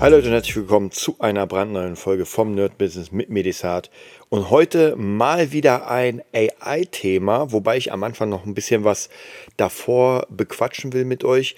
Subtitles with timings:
[0.00, 3.90] Hallo Leute und herzlich willkommen zu einer brandneuen Folge vom Nerd Business mit Medisat.
[4.28, 9.10] Und heute mal wieder ein AI-Thema, wobei ich am Anfang noch ein bisschen was
[9.56, 11.56] davor bequatschen will mit euch.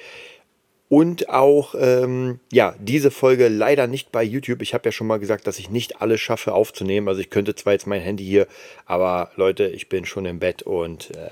[0.92, 4.60] Und auch, ähm, ja, diese Folge leider nicht bei YouTube.
[4.60, 7.06] Ich habe ja schon mal gesagt, dass ich nicht alles schaffe aufzunehmen.
[7.06, 8.48] Also ich könnte zwar jetzt mein Handy hier,
[8.86, 11.30] aber Leute, ich bin schon im Bett und äh,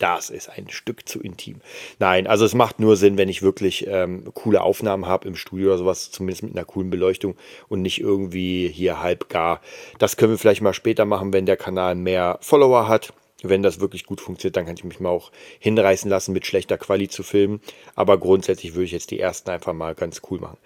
[0.00, 1.60] das ist ein Stück zu intim.
[2.00, 5.68] Nein, also es macht nur Sinn, wenn ich wirklich ähm, coole Aufnahmen habe im Studio
[5.68, 7.36] oder sowas, zumindest mit einer coolen Beleuchtung
[7.68, 9.60] und nicht irgendwie hier halb gar.
[10.00, 13.80] Das können wir vielleicht mal später machen, wenn der Kanal mehr Follower hat wenn das
[13.80, 17.22] wirklich gut funktioniert, dann kann ich mich mal auch hinreißen lassen, mit schlechter Quali zu
[17.22, 17.60] filmen.
[17.94, 20.58] Aber grundsätzlich würde ich jetzt die ersten einfach mal ganz cool machen.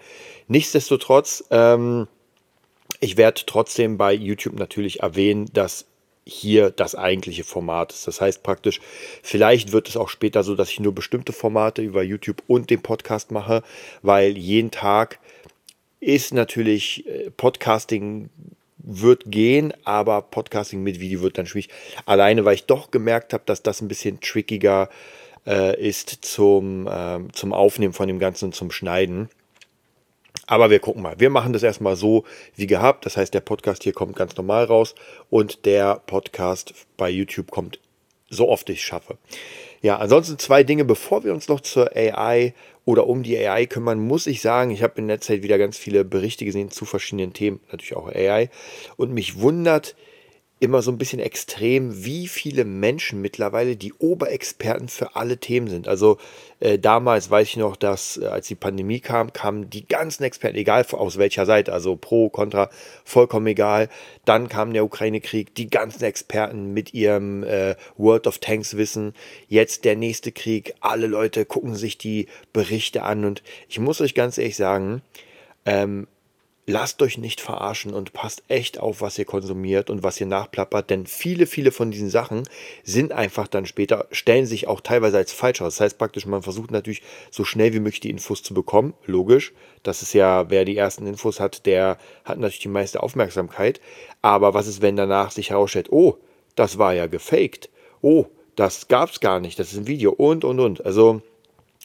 [0.47, 2.07] Nichtsdestotrotz, ähm,
[2.99, 5.85] ich werde trotzdem bei YouTube natürlich erwähnen, dass
[6.25, 8.07] hier das eigentliche Format ist.
[8.07, 8.79] Das heißt praktisch,
[9.23, 12.81] vielleicht wird es auch später so, dass ich nur bestimmte Formate über YouTube und den
[12.81, 13.63] Podcast mache,
[14.01, 15.19] weil jeden Tag
[15.99, 18.29] ist natürlich äh, Podcasting
[18.99, 21.69] wird gehen, aber Podcasting mit Video wird dann schwierig.
[22.05, 24.89] Alleine, weil ich doch gemerkt habe, dass das ein bisschen trickiger
[25.47, 29.29] äh, ist zum, äh, zum Aufnehmen von dem Ganzen und zum Schneiden.
[30.47, 31.19] Aber wir gucken mal.
[31.19, 32.25] Wir machen das erstmal so
[32.55, 33.05] wie gehabt.
[33.05, 34.95] Das heißt, der Podcast hier kommt ganz normal raus
[35.29, 37.79] und der Podcast bei YouTube kommt
[38.31, 39.17] so oft ich schaffe.
[39.83, 42.53] Ja, ansonsten zwei Dinge, bevor wir uns noch zur AI
[42.85, 45.77] oder um die AI kümmern, muss ich sagen, ich habe in der Zeit wieder ganz
[45.77, 48.49] viele Berichte gesehen zu verschiedenen Themen, natürlich auch AI.
[48.97, 49.95] Und mich wundert,
[50.61, 55.87] immer so ein bisschen extrem, wie viele Menschen mittlerweile die Oberexperten für alle Themen sind.
[55.87, 56.19] Also
[56.59, 60.55] äh, damals weiß ich noch, dass äh, als die Pandemie kam, kamen die ganzen Experten,
[60.55, 62.69] egal aus welcher Seite, also pro, contra,
[63.03, 63.89] vollkommen egal.
[64.23, 69.15] Dann kam der Ukraine-Krieg, die ganzen Experten mit ihrem äh, World of Tanks Wissen.
[69.47, 74.13] Jetzt der nächste Krieg, alle Leute gucken sich die Berichte an und ich muss euch
[74.13, 75.01] ganz ehrlich sagen,
[75.65, 76.05] ähm,
[76.67, 80.89] lasst euch nicht verarschen und passt echt auf, was ihr konsumiert und was ihr nachplappert,
[80.89, 82.43] denn viele, viele von diesen Sachen
[82.83, 85.75] sind einfach dann später, stellen sich auch teilweise als falsch aus.
[85.75, 87.01] Das heißt praktisch, man versucht natürlich
[87.31, 89.53] so schnell wie möglich die Infos zu bekommen, logisch.
[89.83, 93.81] Das ist ja, wer die ersten Infos hat, der hat natürlich die meiste Aufmerksamkeit.
[94.21, 96.17] Aber was ist, wenn danach sich herausstellt, oh,
[96.55, 97.69] das war ja gefaked.
[98.01, 100.85] Oh, das gab es gar nicht, das ist ein Video und, und, und.
[100.85, 101.21] Also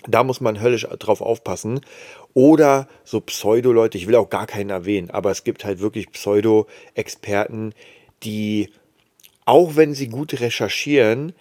[0.09, 1.81] da muss man höllisch drauf aufpassen.
[2.34, 7.72] Oder so Pseudo-Leute, ich will auch gar keinen erwähnen, aber es gibt halt wirklich Pseudo-Experten,
[8.22, 8.71] die,
[9.45, 11.33] auch wenn sie gut recherchieren,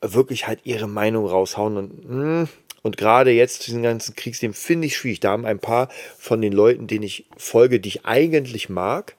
[0.00, 2.48] wirklich halt ihre Meinung raushauen und hm,
[2.84, 5.18] und gerade jetzt zu diesen ganzen Kriegsthemen finde ich schwierig.
[5.18, 5.88] Da haben ein paar
[6.18, 9.16] von den Leuten, denen ich folge, die ich eigentlich mag,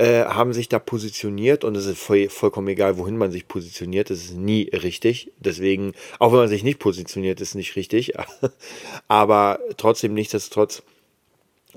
[0.00, 4.10] äh, haben sich da positioniert und es ist voll, vollkommen egal, wohin man sich positioniert.
[4.10, 5.30] Es ist nie richtig.
[5.38, 8.14] Deswegen, auch wenn man sich nicht positioniert, ist nicht richtig.
[9.08, 10.82] Aber trotzdem, nichtsdestotrotz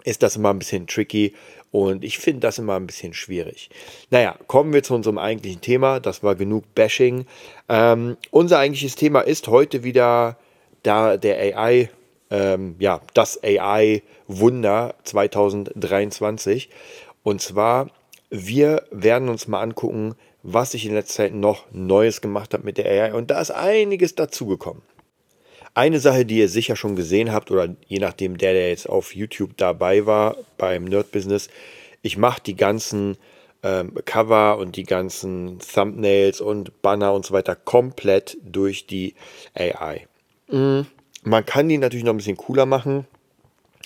[0.05, 1.33] ist das immer ein bisschen tricky
[1.71, 3.69] und ich finde das immer ein bisschen schwierig.
[4.09, 5.99] Naja, kommen wir zu unserem eigentlichen Thema.
[5.99, 7.25] Das war genug Bashing.
[7.67, 10.37] Ähm, unser eigentliches Thema ist heute wieder
[10.81, 11.89] da der AI,
[12.29, 16.69] ähm, ja, das AI-Wunder 2023.
[17.23, 17.89] Und zwar
[18.35, 22.79] wir werden uns mal angucken, was ich in letzter Zeit noch Neues gemacht habe mit
[22.79, 23.13] der AI.
[23.13, 24.81] Und da ist einiges dazugekommen.
[25.75, 29.13] Eine Sache, die ihr sicher schon gesehen habt, oder je nachdem, der, der jetzt auf
[29.13, 31.47] YouTube dabei war beim Nerd Business,
[32.01, 33.17] ich mache die ganzen
[33.61, 39.13] ähm, Cover und die ganzen Thumbnails und Banner und so weiter komplett durch die
[39.53, 40.07] AI.
[40.47, 40.87] Mhm.
[41.21, 43.05] Man kann die natürlich noch ein bisschen cooler machen,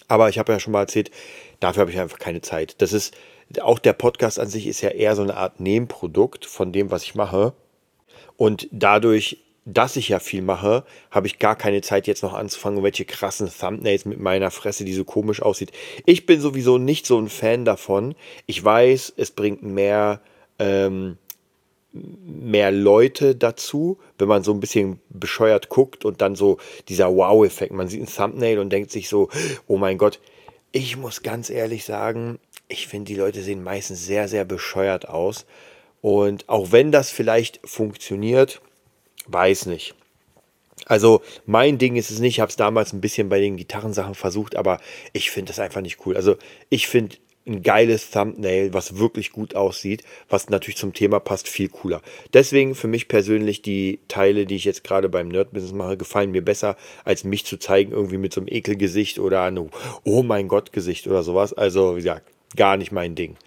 [0.07, 1.11] aber ich habe ja schon mal erzählt,
[1.59, 2.81] dafür habe ich einfach keine Zeit.
[2.81, 3.13] Das ist
[3.61, 7.03] auch der Podcast an sich ist ja eher so eine Art Nebenprodukt von dem, was
[7.03, 7.53] ich mache.
[8.35, 12.83] Und dadurch, dass ich ja viel mache, habe ich gar keine Zeit jetzt noch anzufangen,
[12.83, 15.71] welche krassen Thumbnails mit meiner Fresse, die so komisch aussieht.
[16.05, 18.15] Ich bin sowieso nicht so ein Fan davon.
[18.45, 20.21] Ich weiß, es bringt mehr,
[20.59, 21.17] ähm,
[21.91, 27.73] mehr Leute dazu, wenn man so ein bisschen bescheuert guckt und dann so dieser Wow-Effekt.
[27.73, 29.29] Man sieht ein Thumbnail und denkt sich so,
[29.67, 30.19] oh mein Gott,
[30.71, 35.45] ich muss ganz ehrlich sagen, ich finde, die Leute sehen meistens sehr, sehr bescheuert aus.
[36.01, 38.61] Und auch wenn das vielleicht funktioniert,
[39.27, 39.95] weiß nicht.
[40.85, 44.15] Also mein Ding ist es nicht, ich habe es damals ein bisschen bei den Gitarrensachen
[44.15, 44.79] versucht, aber
[45.11, 46.15] ich finde das einfach nicht cool.
[46.15, 46.37] Also
[46.69, 47.17] ich finde
[47.47, 52.01] ein geiles Thumbnail, was wirklich gut aussieht, was natürlich zum Thema passt, viel cooler.
[52.33, 56.43] Deswegen für mich persönlich die Teile, die ich jetzt gerade beim Nerd-Business mache, gefallen mir
[56.43, 56.75] besser,
[57.05, 59.69] als mich zu zeigen, irgendwie mit so einem Ekelgesicht oder einem
[60.03, 61.53] Oh mein Gott-Gesicht oder sowas.
[61.53, 63.37] Also, wie gesagt, gar nicht mein Ding.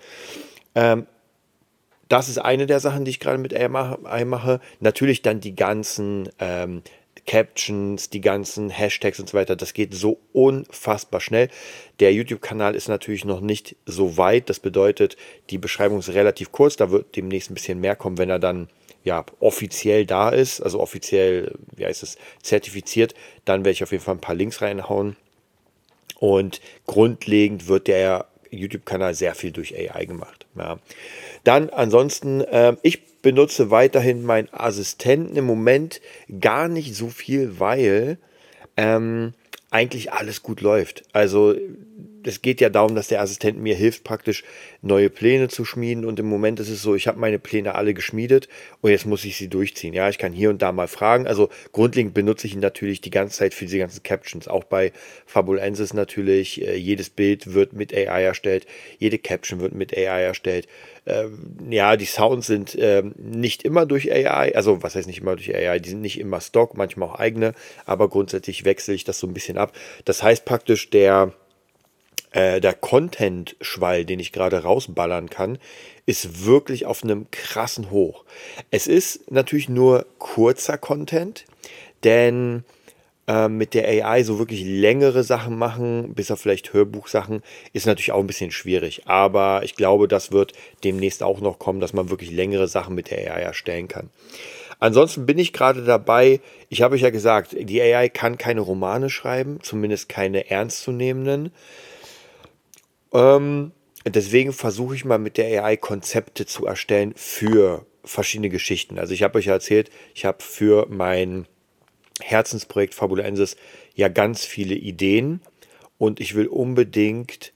[0.75, 1.07] Ähm,
[2.09, 4.61] das ist eine der Sachen, die ich gerade mit AI mache.
[4.81, 6.83] Natürlich dann die ganzen ähm,
[7.27, 9.55] Captions, die ganzen Hashtags und so weiter.
[9.55, 11.49] Das geht so unfassbar schnell.
[12.01, 14.51] Der YouTube-Kanal ist natürlich noch nicht so weit.
[14.51, 15.17] Das bedeutet,
[15.51, 16.77] die Beschreibung ist relativ kurz.
[16.77, 18.69] Da wird demnächst ein bisschen mehr kommen, wenn er dann
[19.05, 23.15] ja, offiziell da ist, also offiziell, wie heißt es, zertifiziert,
[23.45, 25.17] dann werde ich auf jeden Fall ein paar Links reinhauen.
[26.19, 30.47] Und grundlegend wird der YouTube-Kanal sehr viel durch AI gemacht.
[30.57, 30.79] Ja.
[31.45, 36.01] Dann ansonsten, äh, ich benutze weiterhin meinen Assistenten im Moment
[36.41, 38.19] gar nicht so viel, weil
[38.77, 39.35] ähm,
[39.71, 41.05] eigentlich alles gut läuft.
[41.13, 41.55] Also
[42.25, 44.45] es geht ja darum, dass der Assistent mir hilft, praktisch
[44.83, 46.05] neue Pläne zu schmieden.
[46.05, 48.49] Und im Moment ist es so, ich habe meine Pläne alle geschmiedet
[48.81, 49.95] und jetzt muss ich sie durchziehen.
[49.95, 51.27] Ja, ich kann hier und da mal fragen.
[51.27, 54.49] Also grundlegend benutze ich ihn natürlich die ganze Zeit für diese ganzen Captions.
[54.49, 54.93] Auch bei
[55.27, 56.63] Fabulensis natürlich.
[56.63, 58.67] Äh, jedes Bild wird mit AI erstellt,
[58.99, 60.67] jede Caption wird mit AI erstellt.
[61.07, 65.35] Ähm, ja, die Sounds sind ähm, nicht immer durch AI, also was heißt nicht immer
[65.35, 67.55] durch AI, die sind nicht immer Stock, manchmal auch eigene,
[67.87, 69.73] aber grundsätzlich wechsle ich das so ein bisschen ab.
[70.05, 71.33] Das heißt praktisch, der,
[72.31, 75.59] äh, der Content-Schwall, den ich gerade rausballern kann,
[76.07, 78.25] ist wirklich auf einem krassen Hoch.
[78.71, 81.45] Es ist natürlich nur kurzer Content,
[82.05, 82.65] denn
[83.31, 87.43] ähm, mit der AI so wirklich längere Sachen machen, bis auf vielleicht Hörbuchsachen,
[87.73, 89.03] ist natürlich auch ein bisschen schwierig.
[89.07, 93.11] Aber ich glaube, das wird demnächst auch noch kommen, dass man wirklich längere Sachen mit
[93.11, 94.11] der AI erstellen kann.
[94.81, 96.41] Ansonsten bin ich gerade dabei,
[96.71, 101.53] ich habe euch ja gesagt, die AI kann keine Romane schreiben, zumindest keine ernstzunehmenden.
[103.13, 103.73] Ähm,
[104.07, 108.99] deswegen versuche ich mal mit der AI Konzepte zu erstellen für verschiedene Geschichten.
[108.99, 111.47] Also ich habe euch ja erzählt, ich habe für mein
[112.21, 113.57] Herzensprojekt Fabulensis
[113.95, 115.41] ja ganz viele Ideen
[115.99, 117.53] und ich will unbedingt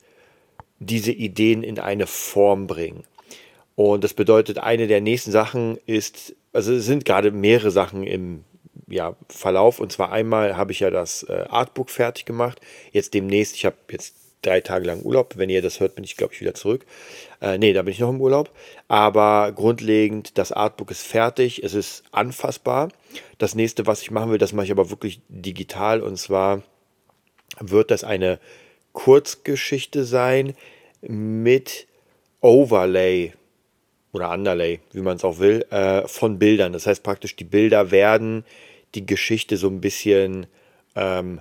[0.78, 3.04] diese Ideen in eine Form bringen.
[3.76, 8.44] Und das bedeutet, eine der nächsten Sachen ist, also es sind gerade mehrere Sachen im
[8.86, 9.80] ja, Verlauf.
[9.80, 12.60] Und zwar einmal habe ich ja das äh, Artbook fertig gemacht.
[12.92, 14.14] Jetzt demnächst, ich habe jetzt
[14.46, 15.34] drei Tage lang Urlaub.
[15.36, 16.84] Wenn ihr das hört, bin ich, glaube ich, wieder zurück.
[17.40, 18.50] Äh, nee, da bin ich noch im Urlaub.
[18.88, 21.62] Aber grundlegend, das Artbook ist fertig.
[21.62, 22.88] Es ist anfassbar.
[23.38, 26.00] Das nächste, was ich machen will, das mache ich aber wirklich digital.
[26.00, 26.62] Und zwar
[27.60, 28.38] wird das eine
[28.92, 30.54] Kurzgeschichte sein
[31.02, 31.86] mit
[32.40, 33.32] Overlay
[34.12, 36.72] oder Underlay, wie man es auch will, äh, von Bildern.
[36.72, 38.44] Das heißt praktisch, die Bilder werden
[38.94, 40.46] die Geschichte so ein bisschen
[40.94, 41.40] ähm,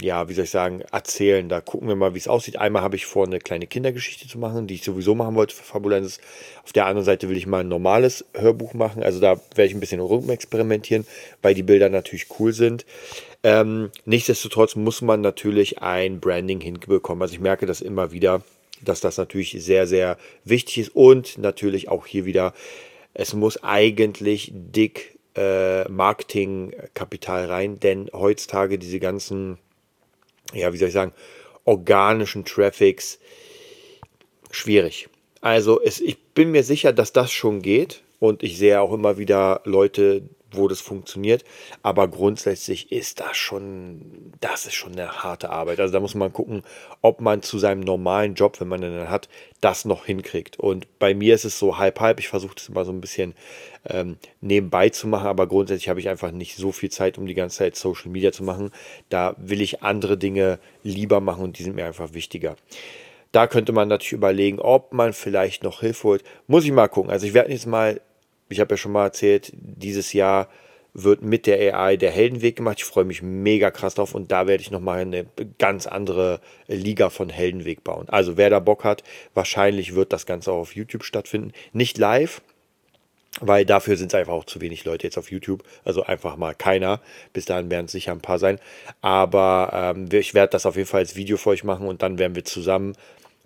[0.00, 1.48] ja, wie soll ich sagen, erzählen.
[1.48, 2.56] Da gucken wir mal, wie es aussieht.
[2.56, 5.64] Einmal habe ich vor, eine kleine Kindergeschichte zu machen, die ich sowieso machen wollte für
[5.64, 6.18] Fabulensis.
[6.64, 9.02] Auf der anderen Seite will ich mal ein normales Hörbuch machen.
[9.02, 11.06] Also da werde ich ein bisschen rumexperimentieren,
[11.42, 12.86] weil die Bilder natürlich cool sind.
[13.42, 17.20] Ähm, nichtsdestotrotz muss man natürlich ein Branding hinbekommen.
[17.20, 18.42] Also ich merke das immer wieder,
[18.80, 20.96] dass das natürlich sehr, sehr wichtig ist.
[20.96, 22.54] Und natürlich auch hier wieder,
[23.12, 29.58] es muss eigentlich dick äh, Marketingkapital rein, denn heutzutage diese ganzen
[30.52, 31.12] ja, wie soll ich sagen,
[31.64, 33.18] organischen Traffics
[34.50, 35.08] schwierig.
[35.40, 39.18] Also es, ich bin mir sicher, dass das schon geht und ich sehe auch immer
[39.18, 41.44] wieder Leute, wo das funktioniert.
[41.82, 45.80] Aber grundsätzlich ist das schon, das ist schon eine harte Arbeit.
[45.80, 46.62] Also da muss man gucken,
[47.00, 49.28] ob man zu seinem normalen Job, wenn man den hat,
[49.60, 50.58] das noch hinkriegt.
[50.58, 52.18] Und bei mir ist es so halb halb.
[52.18, 53.34] Ich versuche das immer so ein bisschen
[53.88, 57.34] ähm, nebenbei zu machen, aber grundsätzlich habe ich einfach nicht so viel Zeit, um die
[57.34, 58.70] ganze Zeit Social Media zu machen.
[59.08, 62.56] Da will ich andere Dinge lieber machen und die sind mir einfach wichtiger.
[63.32, 66.24] Da könnte man natürlich überlegen, ob man vielleicht noch Hilfe holt.
[66.46, 67.10] Muss ich mal gucken.
[67.10, 68.00] Also ich werde jetzt mal
[68.52, 70.48] ich habe ja schon mal erzählt, dieses Jahr
[70.94, 72.78] wird mit der AI der Heldenweg gemacht.
[72.78, 75.26] Ich freue mich mega krass drauf und da werde ich nochmal eine
[75.58, 78.08] ganz andere Liga von Heldenweg bauen.
[78.08, 79.02] Also wer da Bock hat,
[79.34, 81.52] wahrscheinlich wird das Ganze auch auf YouTube stattfinden.
[81.72, 82.42] Nicht live,
[83.40, 85.64] weil dafür sind es einfach auch zu wenig Leute jetzt auf YouTube.
[85.84, 87.00] Also einfach mal keiner.
[87.32, 88.58] Bis dahin werden es sicher ein paar sein.
[89.00, 92.18] Aber ähm, ich werde das auf jeden Fall als Video für euch machen und dann
[92.18, 92.94] werden wir zusammen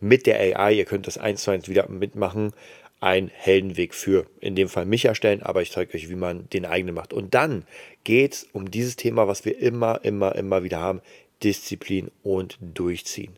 [0.00, 2.52] mit der AI, ihr könnt das eins zu eins wieder mitmachen,
[3.00, 6.64] ein Heldenweg für, in dem Fall mich erstellen, aber ich zeige euch, wie man den
[6.64, 7.12] eigenen macht.
[7.12, 7.66] Und dann
[8.04, 11.02] geht es um dieses Thema, was wir immer, immer, immer wieder haben,
[11.42, 13.36] Disziplin und Durchziehen.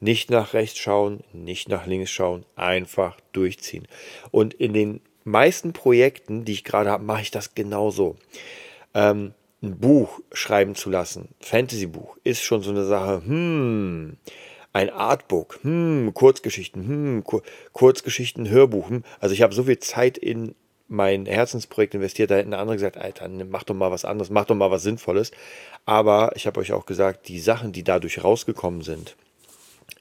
[0.00, 3.86] Nicht nach rechts schauen, nicht nach links schauen, einfach durchziehen.
[4.30, 8.16] Und in den meisten Projekten, die ich gerade habe, mache ich das genauso.
[8.94, 14.16] Ähm, ein Buch schreiben zu lassen, Fantasy-Buch, ist schon so eine Sache, hm,
[14.76, 17.42] ein Artbook, hm, Kurzgeschichten, hm, Kur
[17.72, 18.90] Kurzgeschichten, Hörbuch.
[18.90, 19.04] Hm.
[19.20, 20.54] Also ich habe so viel Zeit in
[20.86, 24.54] mein Herzensprojekt investiert, da hätten andere gesagt, Alter, mach doch mal was anderes, mach doch
[24.54, 25.30] mal was Sinnvolles.
[25.86, 29.16] Aber ich habe euch auch gesagt, die Sachen, die dadurch rausgekommen sind,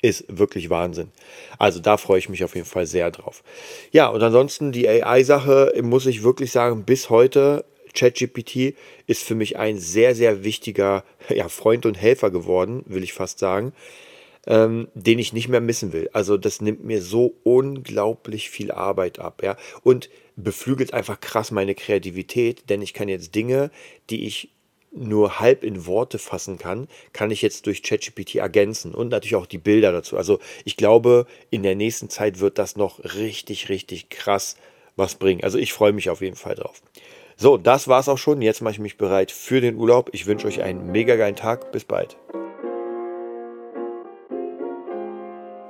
[0.02, 1.10] ist wirklich Wahnsinn.
[1.58, 3.44] Also da freue ich mich auf jeden Fall sehr drauf.
[3.92, 7.64] Ja, und ansonsten die AI-Sache, muss ich wirklich sagen, bis heute,
[7.94, 8.76] ChatGPT
[9.08, 13.40] ist für mich ein sehr, sehr wichtiger ja, Freund und Helfer geworden, will ich fast
[13.40, 13.72] sagen
[14.48, 16.10] ähm, den ich nicht mehr missen will.
[16.14, 19.58] Also das nimmt mir so unglaublich viel Arbeit ab, ja.
[19.84, 23.72] Und beflügelt einfach krass meine Kreativität, denn ich kann jetzt Dinge,
[24.10, 24.50] die ich
[24.92, 29.46] nur halb in Worte fassen kann, kann ich jetzt durch ChatGPT ergänzen und natürlich auch
[29.46, 30.18] die Bilder dazu.
[30.18, 34.56] Also ich glaube, in der nächsten Zeit wird das noch richtig, richtig krass
[34.96, 35.44] was bringen.
[35.44, 36.82] Also ich freue mich auf jeden Fall drauf.
[37.36, 38.42] So, das war's auch schon.
[38.42, 40.10] Jetzt mache ich mich bereit für den Urlaub.
[40.14, 41.74] Ich wünsche euch einen mega geilen Tag.
[41.74, 42.16] Bis bald.